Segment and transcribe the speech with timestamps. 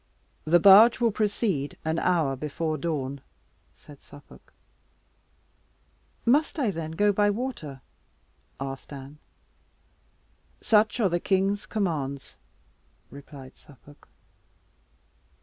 [0.45, 3.21] "The barge will proceed an hour before dawn,"
[3.75, 4.51] said Suffolk.
[6.25, 7.81] "Must I, then, go by water?"
[8.59, 9.19] asked Anne.
[10.59, 12.35] "Such are the king's commands,"
[13.11, 14.07] replied Suffolk.